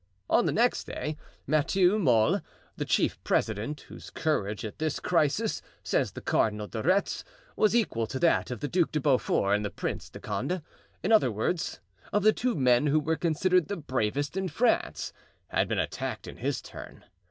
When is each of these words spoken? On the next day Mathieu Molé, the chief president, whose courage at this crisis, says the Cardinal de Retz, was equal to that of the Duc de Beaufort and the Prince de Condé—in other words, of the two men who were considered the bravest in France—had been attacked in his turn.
On 0.31 0.47
the 0.47 0.51
next 0.51 0.85
day 0.87 1.15
Mathieu 1.45 1.99
Molé, 1.99 2.41
the 2.75 2.85
chief 2.85 3.23
president, 3.23 3.81
whose 3.81 4.09
courage 4.09 4.65
at 4.65 4.79
this 4.79 4.99
crisis, 4.99 5.61
says 5.83 6.13
the 6.13 6.21
Cardinal 6.21 6.65
de 6.65 6.81
Retz, 6.81 7.23
was 7.55 7.75
equal 7.75 8.07
to 8.07 8.17
that 8.17 8.49
of 8.49 8.61
the 8.61 8.67
Duc 8.67 8.91
de 8.91 8.99
Beaufort 8.99 9.55
and 9.55 9.63
the 9.63 9.69
Prince 9.69 10.09
de 10.09 10.19
Condé—in 10.19 11.11
other 11.11 11.31
words, 11.31 11.81
of 12.11 12.23
the 12.23 12.33
two 12.33 12.55
men 12.55 12.87
who 12.87 12.99
were 12.99 13.15
considered 13.15 13.67
the 13.67 13.77
bravest 13.77 14.35
in 14.35 14.47
France—had 14.47 15.67
been 15.67 15.77
attacked 15.77 16.25
in 16.27 16.37
his 16.37 16.63
turn. 16.63 17.05